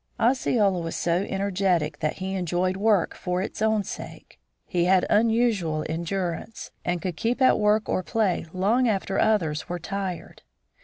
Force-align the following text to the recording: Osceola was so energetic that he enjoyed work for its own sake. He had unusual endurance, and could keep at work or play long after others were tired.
Osceola 0.19 0.79
was 0.79 0.95
so 0.95 1.27
energetic 1.29 1.99
that 1.99 2.13
he 2.15 2.33
enjoyed 2.33 2.75
work 2.75 3.13
for 3.13 3.39
its 3.39 3.61
own 3.61 3.83
sake. 3.83 4.39
He 4.65 4.85
had 4.85 5.05
unusual 5.11 5.85
endurance, 5.87 6.71
and 6.83 6.99
could 7.03 7.15
keep 7.15 7.39
at 7.39 7.59
work 7.59 7.87
or 7.87 8.01
play 8.01 8.47
long 8.51 8.87
after 8.87 9.19
others 9.19 9.69
were 9.69 9.77
tired. 9.77 10.41